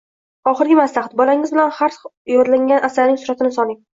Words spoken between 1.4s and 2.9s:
bilan har bir yodlangan